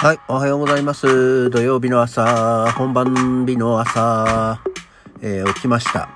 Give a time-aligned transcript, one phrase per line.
[0.00, 1.50] はい、おはようございます。
[1.50, 4.62] 土曜日の朝、本番日の朝、
[5.20, 6.08] えー起きました。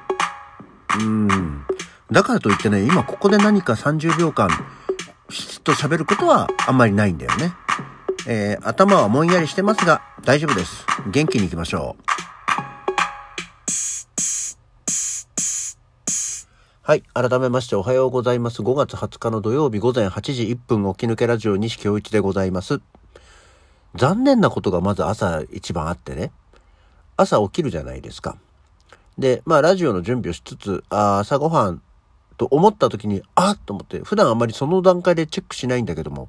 [1.01, 1.65] うん。
[2.08, 4.49] だからといってね、今ここで何か30秒間、
[5.29, 7.54] きちっと喋ることはあんまりないんだよね。
[8.29, 10.87] えー頭はもんやりしてますが、大丈夫です。
[11.10, 12.04] 元気に行きましょう。
[16.83, 17.02] はい。
[17.14, 18.62] 改めましておはようございます。
[18.62, 22.80] 5月20日の土曜日午前8時1分起き抜けラジオ西京一でございます。
[23.95, 26.32] 残念なことがまず朝一番あってね。
[27.16, 28.37] 朝起きるじゃないですか。
[29.18, 31.82] で、まあラジオの準備をしつつ、あー朝ごはん
[32.38, 36.28] と思った時に、あっと思って、普段あまりその段階でチェックしないんだけども、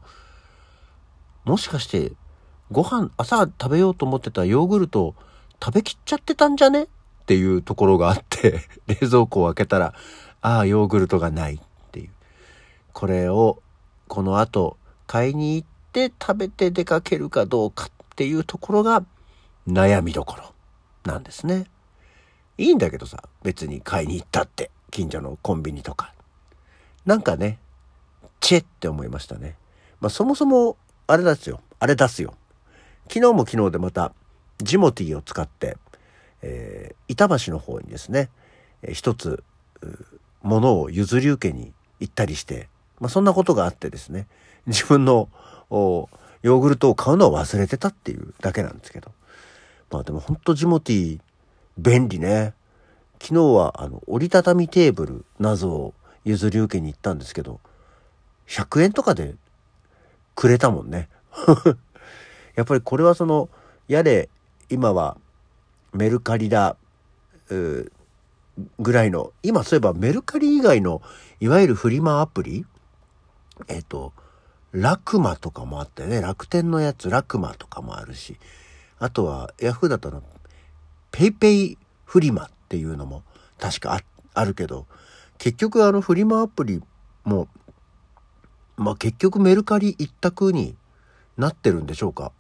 [1.46, 2.12] もしかして、
[2.72, 5.16] ご飯、朝食べようと思ってたヨーグルト
[5.64, 6.84] 食べきっちゃってたんじゃね？
[6.84, 9.94] っていうところがあって、 冷蔵庫を開けたら、
[10.42, 11.60] ああ、ヨーグルトがないっ
[11.92, 12.10] ていう。
[12.92, 13.62] これを、
[14.10, 14.78] この後、
[15.08, 19.06] 買いに行ってて食べて出かけるかどうかっていうところが
[19.68, 20.54] 悩みどころ
[21.06, 21.68] なんですね。
[22.58, 26.14] いいんだけどさ、別に買いに行ったって、近所のコンビニとか。
[27.06, 27.60] なんかね、
[28.40, 29.56] チェって思いましたね。
[30.00, 30.78] まあそもそも、
[31.08, 31.62] あれですよ。
[31.80, 32.36] あれ出すよ。
[33.08, 34.14] 昨日も昨日でまた、
[34.60, 35.78] ジモティーを使って、
[36.42, 38.30] えー板橋の方にですね、
[38.82, 39.44] えー一つ、
[40.42, 44.28] 物を譲り受けに行ったりして、まあそんなことがあってですね、
[44.68, 45.30] 自分の
[45.70, 49.12] ヨーグルトを買うのを忘れてたっていうだけなんですけど。
[49.92, 51.20] まあでもほんとジモティー
[51.78, 52.54] 便利ね。
[53.22, 55.94] 昨日はあの折りたたみテーブルなどを
[56.26, 57.60] 譲り受けに行ったんですけど、
[58.48, 59.36] 100円とかで
[60.36, 61.10] くれたもんね。
[62.56, 63.50] やっぱりこれはその、
[63.88, 64.30] やれ、
[64.70, 65.18] 今は
[65.94, 66.76] メルカリだ、
[67.48, 71.02] ぐらいの、今そういえばメルカリ以外の、
[71.40, 72.66] いわゆるフリマアプリ
[73.68, 74.14] えっ、と、
[74.74, 78.38] ラクマとかもあってね、楽天のやつ、ラクマとかもあるし、
[78.98, 80.24] あとは、ヤフーだとの、
[81.12, 83.24] ペイペイフリマっていうのも
[83.60, 84.02] 確か
[84.34, 84.88] あるけど、
[85.38, 86.82] 結局あのフリマアプリ
[87.24, 87.48] も、
[88.76, 90.76] まあ結局メルカリ一択に
[91.38, 92.32] なってるんでしょうか。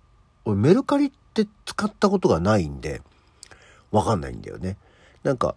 [0.46, 3.04] 俺メルカリって使ったことがないんで、
[3.92, 4.78] わかんないんだよね。
[5.24, 5.56] なんか、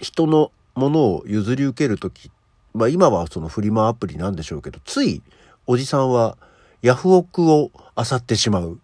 [0.00, 2.30] 人のものを譲り受けるとき、
[2.72, 5.22] まあ今はそのフリマアプリなんでしょうけど、つい
[5.66, 6.36] おじさんは
[6.82, 8.80] ヤフオクを漁ってしまう。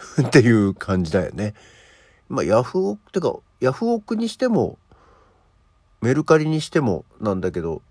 [0.22, 1.54] っていう感じだよね。
[2.28, 4.78] まあヤフオクってか、ヤフオクにしても、
[6.00, 7.82] メルカリにしてもなんだけど、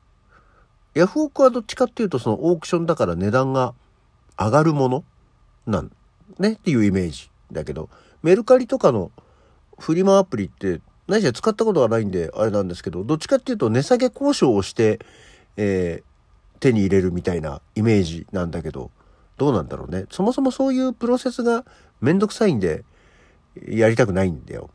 [0.96, 3.76] ヤフオクはどっちかっていうとそのオークションだから値段が
[4.40, 5.04] 上がるもの？
[5.68, 5.92] なん
[6.40, 6.54] ね？
[6.54, 7.90] っていうイメージだけど、
[8.24, 9.12] メルカリとかの
[9.78, 15.00] フリマアプリって何しろ使ったことがないんであれなんですけど、どっちかっていうと値下げ交渉をして、
[15.58, 16.09] えー
[16.60, 18.92] 手に入れるみたいなイメージなんだけど、
[19.38, 20.06] どうなんだろうね。
[20.12, 21.66] そもそもそういうプロセスが
[22.02, 22.84] めんどくさいんで、
[23.68, 24.70] やりたくないんだよ。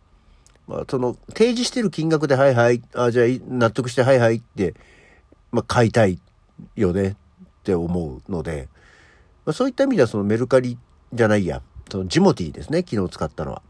[0.66, 4.74] まあ、その、提示してる金額で、はいはい、あじゃあ、納得して、はいはいって、
[5.52, 6.18] まあ、買いたい
[6.74, 7.16] よねっ
[7.62, 8.68] て思うので、
[9.44, 10.78] まあ、そういった意味では、そのメルカリ
[11.12, 13.62] じゃないや、そのジモティですね、昨日使ったのは。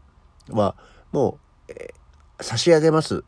[0.49, 0.75] は、
[1.11, 2.05] もう、えー
[2.41, 3.23] 差し上げます。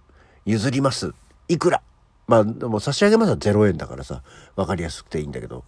[0.45, 1.13] 譲ります。
[1.47, 1.81] いくら
[2.27, 4.21] まあ、でも差し上げますは0円だからさ、
[4.55, 5.63] わかりやすくていいんだけど、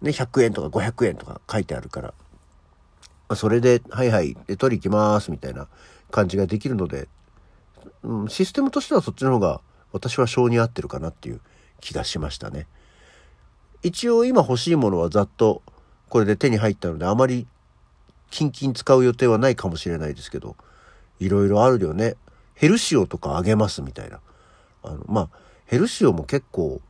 [0.00, 2.14] ね、100円とか500円とか書いてあるから、
[3.28, 5.68] まあそれで、はいはい、で取り行きます、みたいな
[6.10, 7.08] 感じができるので、
[8.02, 9.60] うん、システムとしてはそっちの方が
[9.92, 11.40] 私は性に合ってるかなっていう
[11.80, 12.66] 気がしましたね。
[13.82, 15.62] 一応今欲しいものはざっと
[16.08, 17.46] これで手に入ったのであまり
[18.30, 20.56] キンキン使う予定はないかもしれないですけど、
[21.18, 22.16] いろいろあるよね。
[22.54, 24.20] ヘルシオとかあげますみたいな。
[24.82, 25.28] あの、まあ、
[25.68, 26.80] ヘルシオも結構、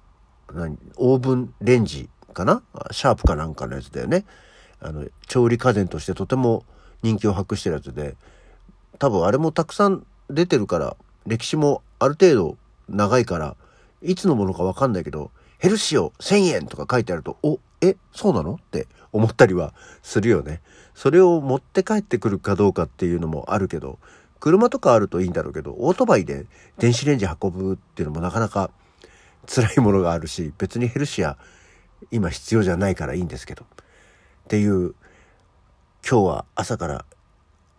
[0.55, 2.63] 何、オーブンレンジかな？
[2.93, 4.25] シャープかなんかのやつだよね。
[4.81, 6.65] あの、調理家電としてとても
[7.03, 8.15] 人気を博してるやつで、
[9.01, 10.97] 多分あれもたくさん出てるから、
[11.27, 12.57] 歴史もある程度
[12.89, 13.57] 長いから、
[14.01, 18.55] いつのものかわかんないけど、ヘルシオ1000円とか書いてあると、お、え、そうなの？
[18.55, 20.61] って思ったりはするよね。
[20.95, 23.99] それを持って帰ってくるかどうかっていうのもあるけど、
[24.41, 26.47] 車とかあるといいんだろうけど、オートバイで
[26.79, 28.71] 電子レンジ運ぶっていうのもなかなか
[29.47, 31.37] 辛いものがあるし、別にヘルシア
[32.11, 33.65] 今必要じゃないからいいんですけど。
[33.65, 33.67] っ
[34.49, 34.95] ていう、
[36.09, 37.05] 今日は朝から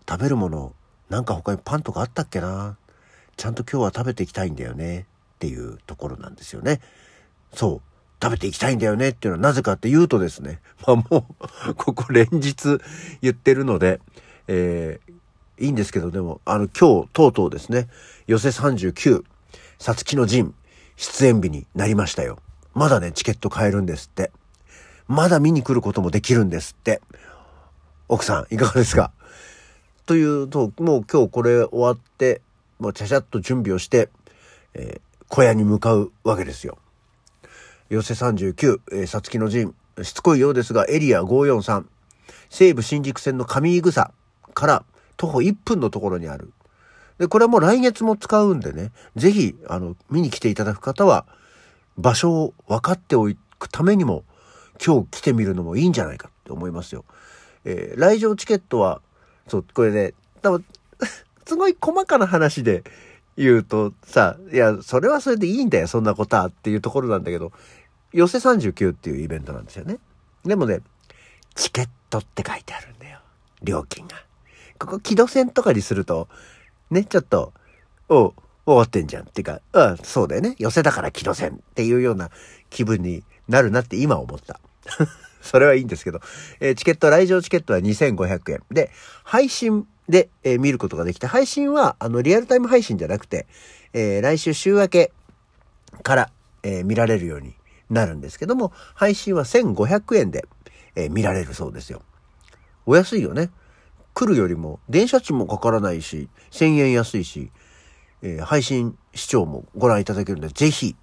[0.07, 0.73] 食べるもの、
[1.09, 2.77] なんか他にパンとかあったっけな？
[3.37, 6.81] ちゃんと今日は食べていきたいんだよねっていうところなんですよね。
[7.53, 7.81] そう。
[8.21, 11.25] 食べていきたいんだよねっていうのはなぜかって言うとですね、まあも
[11.69, 12.79] う、ここ連日
[13.21, 14.01] 言ってるので、
[14.47, 15.18] えー
[15.59, 17.87] いいんですけど、でも、あの、今日、とうとうですね、
[18.27, 19.23] 寄せ39、
[19.77, 20.53] さつきの陣、
[20.95, 22.39] 出演日になりましたよ。
[22.73, 24.31] まだね、チケット買えるんですって。
[25.07, 27.01] まだ見に来ることもできるんですって。
[28.07, 29.11] 奥さん、いかがですか？
[30.05, 32.41] というと、もう今日これ終わって、
[32.79, 34.09] もうちゃちゃっと準備をして、
[34.73, 36.77] えー、小屋に向かうわけですよ。
[37.89, 41.85] 寄せ39、えー、さつきの陣、しつこいようですが、エリア543、
[42.49, 44.11] 西武新宿線の上井草
[44.53, 44.83] から
[45.19, 46.53] 徒歩1分のところにある。
[47.17, 51.25] で、これはもう来月も使うんでね、ぜひ、あの、見に来ていただく方は、
[51.97, 53.29] 場所を分かってお
[53.59, 54.23] くためにも、
[54.83, 57.03] 今日来てみるのもいいんじゃないかって思いますよ。
[57.65, 59.01] えー、来場チケットは、
[59.49, 60.65] そう、これね、多分、
[61.45, 62.85] すごい細かな話で
[63.35, 67.51] 言うとさ、いや、それはそれでいいんだよ、そんなことはっていうところなんだけど、
[68.13, 69.99] 寄せ39っていうイベントなんですよね。
[70.45, 70.79] でもね、
[71.55, 73.19] チケットって書いてあるんだよ。
[73.61, 74.28] 料金が。
[74.79, 76.27] ここ、木戸線とかにすると、
[76.89, 77.53] ね、ちょっと、
[78.07, 78.33] お
[78.65, 79.23] 終わってんじゃん。
[79.23, 80.55] っていうか、うん、そうだよね。
[80.57, 82.29] 寄せだから木戸線っていうような
[82.69, 84.59] 気分になるなって今思った。
[85.41, 86.19] それはいいんですけど、
[86.59, 88.63] えー、チケット、来場チケットは2500円。
[88.71, 88.91] で、
[89.23, 93.47] 配信で、えー、見ることができて、配信は、あの、リアルタイム配信じゃなくて、
[93.93, 95.11] えー、来週週明け
[96.03, 97.55] から、え見られるように
[97.89, 100.45] なるんですけども、配信は1500円で、
[100.95, 102.01] え見られるそうですよ。
[102.85, 103.49] お安いよね。
[104.19, 107.51] 来るよりも、電車賃もかからないし、1000円安いし、
[108.21, 110.97] え配信視聴もご覧いただけるので、ぜひ、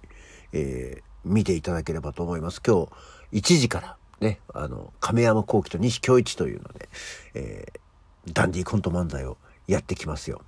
[0.53, 2.61] え見ていただければと思います。
[2.61, 2.85] 今
[3.31, 6.89] 日、1時から、ね、あの、亀山幸喜と西京一というので、
[7.33, 9.37] えー、ダンディコント漫才を
[9.67, 10.43] やってきますよ。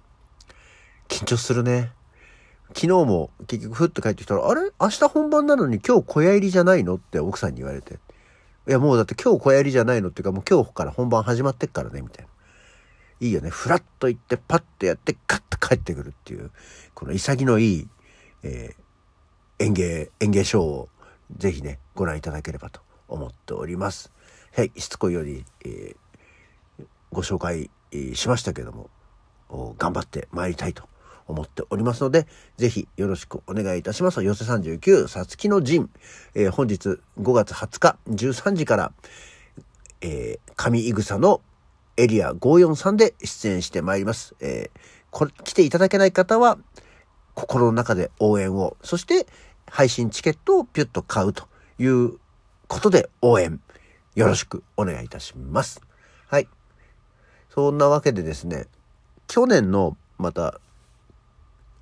[1.08, 1.92] 緊張するね。
[2.76, 4.62] 昨日も結局ふっと帰ってきたら、あれ？
[4.80, 6.96] 明日本番なのに今日小屋入りじゃないの？
[6.96, 7.96] って奥さんに言われて。
[8.68, 10.10] いやもうだって今日小屋入りじゃないの？
[10.10, 12.30] っていうかもう今日から本番始まってっからね、みたいな。
[13.20, 13.50] いいよね。
[13.50, 16.52] ふらっと行ってパッとやってカッと帰ってくるっていう、
[16.94, 17.88] この潔のいい、
[18.44, 20.90] えー、演芸、演芸ショーを
[21.38, 24.12] ぜひね、ご覧いただければと思っております。
[24.56, 27.70] はい、しつこいように、えー、ご紹介
[28.14, 28.90] しましたけども、
[29.78, 30.88] 頑張って参りたいと
[31.28, 32.28] 思っておりますので、
[32.58, 34.24] ぜひよろしくお願いいたします。
[34.24, 35.90] 寄せ39、さつきの陣、
[36.36, 38.94] えー、本日5月20日13時から、
[40.02, 41.42] えー、上井草の
[42.00, 44.34] エリア543で出演してまいります。
[44.40, 44.80] えー、
[45.12, 46.58] これ、来ていただけない方は、
[47.36, 49.28] 心の中で応援を、そして
[49.70, 51.48] 配信チケットをピュッと買うと
[51.78, 52.14] いう
[52.68, 53.60] ことで応援
[54.16, 55.82] よろしくお願いいたします。
[56.28, 56.48] はい。
[57.50, 58.68] そんなわけでですね、
[59.28, 60.62] 去年のまた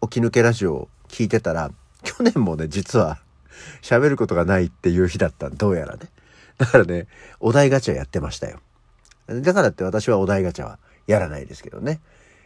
[0.02, 1.72] 起き抜けラジオを聞いてたら、
[2.04, 3.19] 去年もね、実は
[3.84, 6.10] 喋ることがないっていう日だったどうやらね。
[6.58, 7.08] だからね、
[7.40, 8.60] お題ガチャやってましたよ。
[9.28, 12.00] だからって私はお題ガチャはやらないですけどね。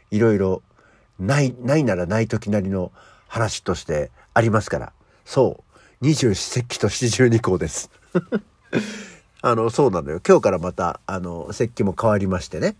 [0.10, 0.62] いろいろ、
[1.19, 2.92] ない、ないならない時なりの
[3.28, 4.94] 話としてありますから。
[5.25, 5.63] そう。
[6.01, 7.92] 二十四節気と七十二項です。
[9.44, 10.19] あの、そうなのよ。
[10.28, 12.75] 今日からまた、あの、節気も変わりましてね。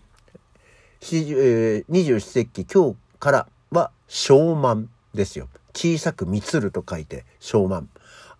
[1.00, 5.48] 二十四節気、今日からは、小満ですよ。
[5.74, 7.88] 小さく満つると書いて、小満。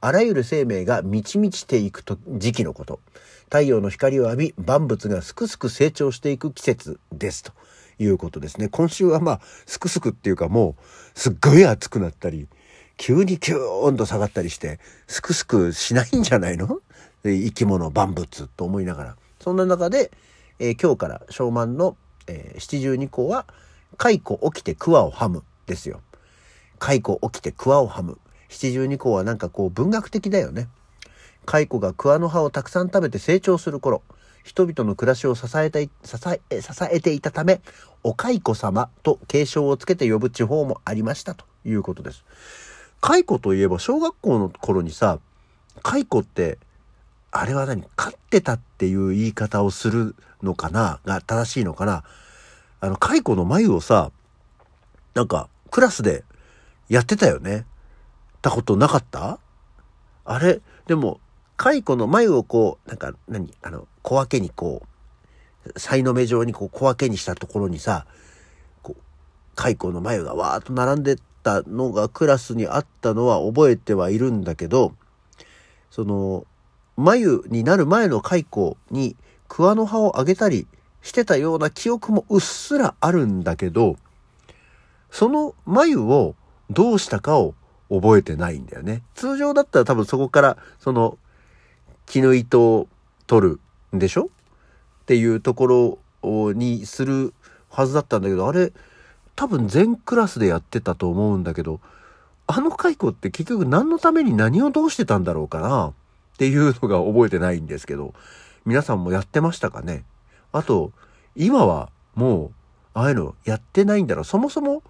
[0.05, 2.99] あらゆる生命が満ち満ちていくと時期のこと。
[3.45, 7.53] 太陽の光を浴び、万物がすくすく成長していく季節ですと
[8.01, 8.67] いうことですね。
[8.69, 12.49] 今週はまあ、すくすくっていうかもう、すっごい暑くなったり、
[12.97, 16.81] 急にキューンと下がったりして、すくすくしないんじゃないの？
[17.23, 19.17] 生き物、万物と思いながら。
[19.39, 20.11] そんな中で、
[20.59, 23.47] えー、今日から昭満の、えー、七十二項は、
[23.99, 24.19] 蚕
[24.53, 26.01] 起きて桑をはむですよ。
[26.81, 28.19] 蚕起きて桑をはむ。
[28.53, 30.69] 七十二項はなんかこう文学的だよね。
[31.47, 34.03] 蚕が桑の葉をたくさん食べて成長する頃、
[34.45, 35.89] 人々の暮らしを支えた、支
[36.51, 37.61] え、支えていたため、
[38.05, 42.25] お蚕様と継承をつけて呼ぶ地方もありましたということです。
[43.01, 45.19] 蚕といえば小学校の頃にさ、
[45.83, 46.59] 蚕って、
[47.31, 52.05] あれは何飼ってたっていう言い方をするのかなが正しいのかな
[52.81, 54.13] あの、蚕の眉をさ、
[55.15, 56.25] なんか、クラスで
[56.89, 57.65] やってたよね。
[58.43, 59.39] たことなかった？
[60.25, 61.21] あれ、でも、
[61.57, 63.55] 蚕の眉をこう、なんか、何？
[63.63, 64.83] あの、小分けにこ
[65.67, 68.07] う、才の目状にこう小分けにしたところにさ、
[68.83, 69.03] こう、
[69.55, 74.93] 蚕の眉がわーっと並んでたのがクラスにあったのは覚えてはいるんだけど、
[75.91, 76.47] その、
[76.97, 79.17] 眉になる前の蚕に
[79.49, 80.67] 桑の葉をあげたり
[81.01, 83.97] してたような記憶もうっすらあるんだけど、
[85.11, 86.35] その眉を
[86.71, 87.55] どうしたかを
[87.93, 89.03] 覚えてないんだよね。
[89.15, 91.19] 通常だったら多分そこからその
[92.07, 92.89] 絹糸を
[93.27, 93.61] 取る
[93.95, 94.25] んでしょ？
[94.25, 97.35] っていうところにする
[97.69, 98.73] はずだったんだけど、あれ、
[99.35, 101.81] 多分全クラスでやってたと思うんだけど、
[102.47, 105.89] あの蚕って結局何のために何をどうしてたんだろうかな？
[105.89, 105.93] っ
[106.39, 108.15] ていうのが覚えてないんですけど、
[108.65, 110.05] 皆さんもやってましたかね？
[110.53, 110.93] あと、
[111.35, 112.51] 今はもう、
[112.95, 114.25] ああいうのやってないんだろう。
[114.25, 114.83] そもそも、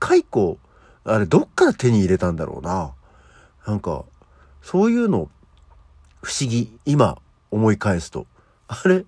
[0.00, 0.58] 蚕、
[1.04, 2.92] あれ、どっから手に入れたんだろうな。
[3.66, 4.04] なんか、
[4.62, 5.30] そういうの、
[6.22, 6.76] 不思議。
[6.86, 7.18] 今、
[7.50, 8.26] 思い返すと。
[8.68, 9.04] あれ、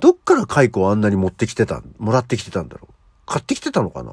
[0.00, 2.94] どっから蚕をあんなに持ってきてた、もらってきてたんだろう。
[3.26, 4.12] 買ってきてたのかな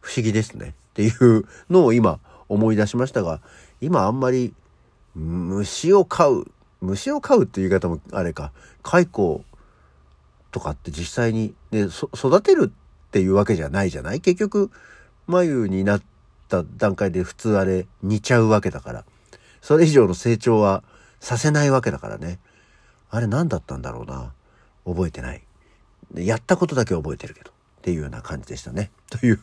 [0.00, 0.74] 不思議ですね。
[0.90, 2.18] っていうのを今
[2.48, 3.40] 思い出しましたが、
[3.80, 4.54] 今あんまり
[5.14, 6.46] 虫を飼う、
[6.80, 9.44] 虫を飼うっていう言い方もあれか、蚕
[10.50, 14.20] とかって実際に、ね、育てるっていうわけじゃないじゃない？
[14.20, 14.70] 結局、
[15.26, 16.02] 眉になっ
[16.48, 19.04] た段階で普通あれ煮ちゃうわけだから。
[19.60, 20.82] それ以上の成長は
[21.20, 22.38] させないわけだからね。
[23.10, 24.32] あれ何だったんだろうな。
[24.84, 25.42] 覚えてない。
[26.14, 27.50] やったことだけ覚えてるけど。
[27.50, 28.90] っていうような感じでしたね。
[29.10, 29.40] という、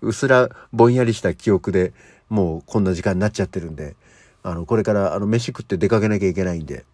[0.00, 1.92] うすらぼんやりした記憶で
[2.28, 3.96] もうこんな時間になっちゃってるんで、
[4.42, 6.84] あの、これからあの、飯食って出かけなきゃいけないんで、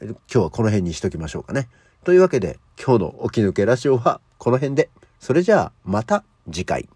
[0.00, 1.68] 今日はこの辺にしときましょうかね。
[2.04, 4.90] というわけで、今日の起き抜けラジオはこの辺で。
[5.20, 6.88] それじゃあ、また次回。